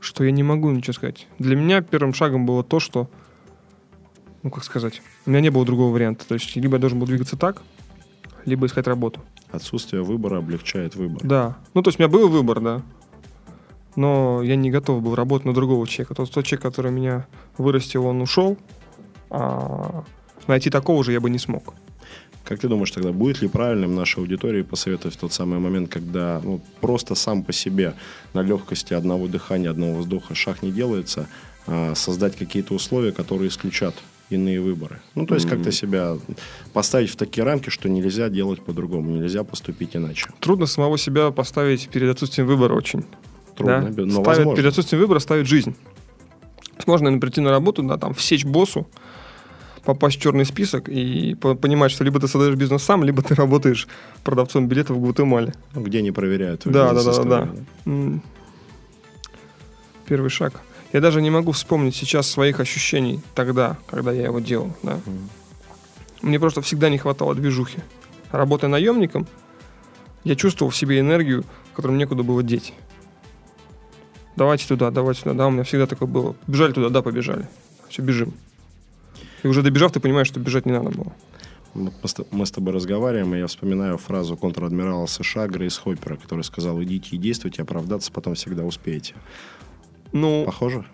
что 0.00 0.24
я 0.24 0.30
не 0.30 0.42
могу 0.42 0.70
ничего 0.70 0.92
сказать. 0.94 1.26
Для 1.38 1.56
меня 1.56 1.82
первым 1.82 2.14
шагом 2.14 2.46
было 2.46 2.62
то, 2.64 2.80
что, 2.80 3.10
ну 4.42 4.50
как 4.50 4.64
сказать, 4.64 5.02
у 5.26 5.30
меня 5.30 5.40
не 5.40 5.50
было 5.50 5.64
другого 5.64 5.92
варианта. 5.92 6.26
То 6.26 6.34
есть 6.34 6.54
либо 6.56 6.76
я 6.76 6.80
должен 6.80 6.98
был 6.98 7.06
двигаться 7.06 7.36
так, 7.36 7.62
либо 8.44 8.66
искать 8.66 8.86
работу. 8.86 9.20
Отсутствие 9.50 10.02
выбора 10.02 10.38
облегчает 10.38 10.94
выбор. 10.94 11.20
Да. 11.24 11.56
Ну, 11.74 11.82
то 11.82 11.88
есть 11.88 11.98
у 11.98 12.02
меня 12.02 12.10
был 12.10 12.28
выбор, 12.28 12.60
да. 12.60 12.82
Но 13.96 14.42
я 14.42 14.56
не 14.56 14.70
готов 14.70 15.02
был 15.02 15.14
работать 15.14 15.44
на 15.46 15.52
другого 15.52 15.86
человека. 15.86 16.14
Тот, 16.14 16.30
тот 16.30 16.44
человек, 16.44 16.62
который 16.62 16.92
меня 16.92 17.26
вырастил, 17.58 18.06
он 18.06 18.20
ушел. 18.20 18.56
А 19.30 20.04
найти 20.46 20.70
такого 20.70 21.02
же 21.04 21.12
я 21.12 21.20
бы 21.20 21.30
не 21.30 21.38
смог. 21.38 21.74
Как 22.44 22.58
ты 22.58 22.68
думаешь 22.68 22.90
тогда, 22.90 23.12
будет 23.12 23.42
ли 23.42 23.48
правильным 23.48 23.94
нашей 23.94 24.20
аудитории 24.20 24.62
посоветовать 24.62 25.16
в 25.16 25.20
тот 25.20 25.32
самый 25.32 25.58
момент, 25.58 25.90
когда 25.90 26.40
ну, 26.42 26.60
просто 26.80 27.14
сам 27.14 27.42
по 27.42 27.52
себе 27.52 27.94
на 28.32 28.40
легкости 28.40 28.94
одного 28.94 29.28
дыхания, 29.28 29.70
одного 29.70 30.00
вздоха 30.00 30.34
шаг 30.34 30.62
не 30.62 30.72
делается, 30.72 31.28
а 31.66 31.94
создать 31.94 32.36
какие-то 32.36 32.74
условия, 32.74 33.12
которые 33.12 33.48
исключат 33.48 33.94
иные 34.30 34.60
выборы? 34.60 35.00
Ну, 35.14 35.26
то 35.26 35.34
есть 35.34 35.48
как-то 35.48 35.72
себя 35.72 36.16
поставить 36.72 37.10
в 37.10 37.16
такие 37.16 37.44
рамки, 37.44 37.70
что 37.70 37.88
нельзя 37.88 38.28
делать 38.28 38.62
по-другому, 38.62 39.10
нельзя 39.10 39.44
поступить 39.44 39.96
иначе. 39.96 40.28
Трудно 40.40 40.66
самого 40.66 40.96
себя 40.98 41.30
поставить 41.30 41.88
перед 41.88 42.10
отсутствием 42.10 42.46
выбора 42.46 42.74
очень. 42.74 43.04
Трудно, 43.56 43.90
да? 43.90 44.02
но 44.04 44.10
ставит, 44.10 44.26
возможно. 44.26 44.56
перед 44.56 44.68
отсутствием 44.68 45.00
выбора 45.02 45.18
ставит 45.18 45.46
жизнь. 45.46 45.74
Можно 46.86 47.18
прийти 47.18 47.40
на 47.40 47.50
работу, 47.50 47.82
да, 47.82 47.98
там, 47.98 48.14
всечь 48.14 48.44
боссу, 48.44 48.86
попасть 49.84 50.16
в 50.16 50.20
черный 50.22 50.44
список 50.44 50.88
и 50.88 51.34
по- 51.34 51.54
понимать, 51.54 51.90
что 51.90 52.04
либо 52.04 52.20
ты 52.20 52.28
создаешь 52.28 52.54
бизнес 52.56 52.82
сам, 52.82 53.04
либо 53.04 53.22
ты 53.22 53.34
работаешь 53.34 53.88
продавцом 54.24 54.68
билетов 54.68 54.96
в 54.96 55.00
Гватемале. 55.00 55.52
Где 55.74 56.02
не 56.02 56.12
проверяют. 56.12 56.62
Да, 56.64 56.92
да, 56.92 57.02
да, 57.02 57.24
да, 57.24 57.48
да. 57.84 58.20
Первый 60.06 60.30
шаг. 60.30 60.60
Я 60.92 61.00
даже 61.00 61.22
не 61.22 61.30
могу 61.30 61.52
вспомнить 61.52 61.94
сейчас 61.94 62.28
своих 62.28 62.60
ощущений 62.60 63.20
тогда, 63.34 63.78
когда 63.86 64.12
я 64.12 64.24
его 64.24 64.40
делал. 64.40 64.76
Да. 64.82 65.00
Мне 66.22 66.40
просто 66.40 66.60
всегда 66.62 66.88
не 66.88 66.98
хватало 66.98 67.34
движухи. 67.34 67.78
Работая 68.32 68.68
наемником, 68.68 69.26
я 70.24 70.36
чувствовал 70.36 70.70
в 70.70 70.76
себе 70.76 71.00
энергию, 71.00 71.44
которую 71.74 71.98
некуда 71.98 72.22
было 72.22 72.42
деть. 72.42 72.74
Давайте 74.36 74.66
туда, 74.66 74.90
давайте 74.90 75.22
туда. 75.22 75.34
Да, 75.34 75.46
у 75.46 75.50
меня 75.50 75.64
всегда 75.64 75.86
такое 75.86 76.08
было. 76.08 76.34
Бежали 76.46 76.72
туда, 76.72 76.88
да, 76.88 77.02
побежали. 77.02 77.48
Все, 77.88 78.02
бежим. 78.02 78.32
И 79.42 79.48
уже 79.48 79.62
добежав, 79.62 79.92
ты 79.92 80.00
понимаешь, 80.00 80.26
что 80.26 80.40
бежать 80.40 80.66
не 80.66 80.72
надо 80.72 80.90
было. 80.90 81.12
Мы 81.72 82.46
с 82.46 82.50
тобой 82.50 82.74
разговариваем, 82.74 83.34
и 83.34 83.38
я 83.38 83.46
вспоминаю 83.46 83.96
фразу 83.96 84.36
контр-адмирала 84.36 85.06
США 85.06 85.46
Грейс 85.46 85.78
Хоппера, 85.78 86.16
который 86.16 86.42
сказал, 86.42 86.82
идите 86.82 87.14
и 87.14 87.18
действуйте, 87.18 87.62
оправдаться 87.62 88.10
потом 88.10 88.34
всегда 88.34 88.64
успеете. 88.64 89.14
Ну, 90.12 90.44
Похоже? 90.46 90.84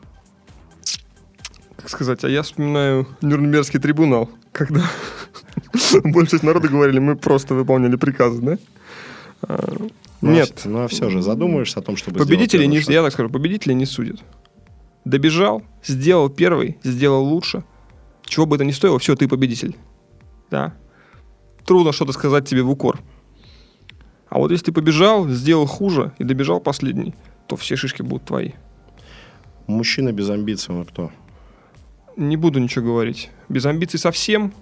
как 1.77 1.89
сказать, 1.89 2.25
а 2.25 2.29
я 2.29 2.43
вспоминаю 2.43 3.07
Нюрнбергский 3.23 3.79
трибунал, 3.81 4.29
когда 4.53 4.83
большая 6.05 6.27
часть 6.33 6.43
народа 6.43 6.69
говорили, 6.69 6.99
мы 6.99 7.17
просто 7.17 7.55
выполняли 7.55 7.97
приказы, 7.97 8.43
да? 8.43 8.59
А, 9.43 9.65
Ну, 10.21 10.31
а 10.31 10.33
Нет, 10.33 10.51
вс- 10.51 10.69
Ну, 10.69 10.85
а 10.85 10.89
все 10.89 11.09
же, 11.11 11.23
задумаешься 11.23 11.81
о 11.81 11.83
том, 11.83 11.97
чтобы 11.97 12.19
победители 12.19 12.65
не, 12.67 12.81
шаг? 12.81 12.91
я 12.91 13.03
так 13.03 13.13
скажу, 13.13 13.29
победители 13.31 13.73
не 13.73 13.87
судят. 13.87 14.21
Добежал, 15.05 15.63
сделал 15.85 16.29
первый, 16.29 16.79
сделал 16.83 17.25
лучше. 17.25 17.63
Чего 18.25 18.47
бы 18.47 18.57
это 18.57 18.65
ни 18.65 18.73
стоило, 18.73 18.99
все, 18.99 19.15
ты 19.15 19.29
победитель. 19.29 19.77
Да. 20.51 20.75
Трудно 21.65 21.93
что-то 21.93 22.13
сказать 22.13 22.49
тебе 22.49 22.63
в 22.63 22.71
укор. 22.71 22.99
А 24.29 24.39
вот 24.39 24.51
если 24.51 24.67
ты 24.67 24.73
побежал, 24.73 25.29
сделал 25.29 25.67
хуже 25.67 26.13
и 26.19 26.25
добежал 26.25 26.61
последний, 26.61 27.15
то 27.47 27.55
все 27.57 27.77
шишки 27.77 28.03
будут 28.03 28.25
твои. 28.25 28.53
Мужчина 29.67 30.13
без 30.13 30.31
амбиций, 30.31 30.75
он 30.75 30.85
кто? 30.85 31.11
Не 32.17 32.37
буду 32.37 32.59
ничего 32.61 32.85
говорить. 32.87 33.31
Без 33.49 33.67
амбиций 33.67 33.99
совсем. 33.99 34.53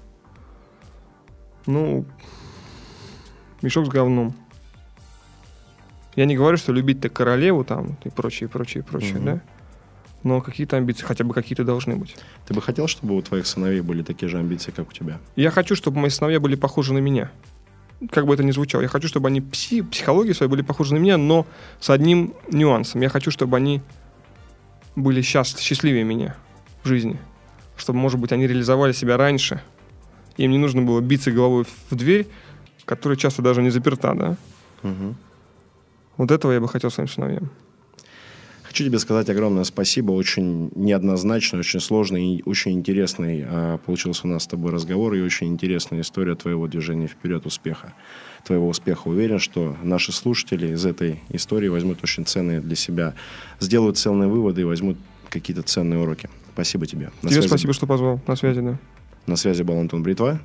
Ну, 1.66 2.04
мешок 3.62 3.86
с 3.86 3.88
говном. 3.88 4.34
Я 6.16 6.26
не 6.26 6.36
говорю, 6.36 6.56
что 6.56 6.72
любить 6.72 7.00
ты 7.00 7.08
королеву 7.08 7.64
там 7.64 7.96
и 8.04 8.08
прочее, 8.08 8.48
прочее, 8.48 8.82
прочее, 8.82 9.14
Мгм. 9.16 9.24
да? 9.24 9.40
Но 10.22 10.40
какие-то 10.40 10.76
амбиции, 10.76 11.04
хотя 11.04 11.22
бы 11.24 11.34
какие-то 11.34 11.64
должны 11.64 11.96
быть. 11.96 12.16
Ты 12.46 12.54
бы 12.54 12.62
хотел, 12.62 12.86
чтобы 12.86 13.14
у 13.16 13.20
твоих 13.22 13.46
сыновей 13.46 13.80
были 13.82 14.02
такие 14.02 14.28
же 14.28 14.38
амбиции, 14.38 14.70
как 14.70 14.88
у 14.88 14.92
тебя? 14.92 15.18
Я 15.36 15.50
хочу, 15.50 15.76
чтобы 15.76 15.98
мои 16.00 16.08
сыновья 16.10 16.40
были 16.40 16.54
похожи 16.54 16.94
на 16.94 16.98
меня. 16.98 17.30
Как 18.10 18.26
бы 18.26 18.32
это 18.34 18.42
ни 18.42 18.50
звучало. 18.50 18.82
Я 18.82 18.88
хочу, 18.88 19.08
чтобы 19.08 19.28
они 19.28 19.40
пси, 19.40 19.82
психологии 19.82 20.32
своей 20.32 20.50
были 20.50 20.62
похожи 20.62 20.94
на 20.94 20.98
меня, 20.98 21.18
но 21.18 21.46
с 21.80 21.90
одним 21.90 22.34
нюансом. 22.50 23.00
Я 23.02 23.08
хочу, 23.10 23.30
чтобы 23.30 23.56
они 23.56 23.82
были 24.96 25.20
счаст- 25.22 25.60
счастливее 25.60 26.04
меня 26.04 26.36
в 26.82 26.88
жизни. 26.88 27.18
Чтобы, 27.76 27.98
может 27.98 28.20
быть, 28.20 28.32
они 28.32 28.46
реализовали 28.46 28.92
себя 28.92 29.16
раньше. 29.16 29.62
Им 30.36 30.50
не 30.50 30.58
нужно 30.58 30.82
было 30.82 31.00
биться 31.00 31.30
головой 31.32 31.64
в 31.90 31.94
дверь, 31.94 32.26
которая 32.84 33.16
часто 33.16 33.42
даже 33.42 33.62
не 33.62 33.70
заперта, 33.70 34.14
да? 34.14 34.36
Мгм. 34.82 35.16
Вот 36.16 36.30
этого 36.30 36.52
я 36.52 36.60
бы 36.60 36.68
хотел 36.68 36.90
своим 36.90 37.08
сыновьям. 37.08 37.50
Хочу 38.74 38.86
тебе 38.86 38.98
сказать 38.98 39.30
огромное 39.30 39.62
спасибо. 39.62 40.10
Очень 40.10 40.72
неоднозначный, 40.74 41.60
очень 41.60 41.78
сложный 41.78 42.38
и 42.38 42.42
очень 42.44 42.72
интересный 42.72 43.44
а, 43.46 43.78
получился 43.78 44.26
у 44.26 44.30
нас 44.30 44.42
с 44.42 44.46
тобой 44.48 44.72
разговор 44.72 45.14
и 45.14 45.20
очень 45.20 45.46
интересная 45.46 46.00
история 46.00 46.34
твоего 46.34 46.66
движения 46.66 47.06
вперед 47.06 47.46
успеха. 47.46 47.92
Твоего 48.44 48.66
успеха. 48.66 49.06
Уверен, 49.06 49.38
что 49.38 49.76
наши 49.84 50.10
слушатели 50.10 50.72
из 50.72 50.84
этой 50.84 51.22
истории 51.28 51.68
возьмут 51.68 52.02
очень 52.02 52.26
ценные 52.26 52.58
для 52.60 52.74
себя, 52.74 53.14
сделают 53.60 53.96
ценные 53.96 54.28
выводы 54.28 54.62
и 54.62 54.64
возьмут 54.64 54.98
какие-то 55.30 55.62
ценные 55.62 56.00
уроки. 56.00 56.28
Спасибо 56.52 56.84
тебе. 56.88 57.12
На 57.22 57.28
Тебе 57.28 57.42
связи- 57.42 57.46
спасибо, 57.46 57.72
что 57.74 57.86
позвал. 57.86 58.20
На 58.26 58.34
связи, 58.34 58.60
да. 58.60 58.76
На 59.28 59.36
связи 59.36 59.62
был 59.62 59.78
Антон 59.78 60.02
Бритва. 60.02 60.40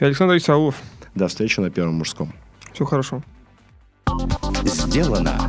И 0.00 0.04
Александр 0.04 0.36
Исаулов. 0.36 0.82
До 1.14 1.28
встречи 1.28 1.60
на 1.60 1.70
Первом 1.70 1.94
мужском. 1.94 2.32
Все 2.72 2.84
хорошо. 2.84 3.22
Сделано 4.64 5.48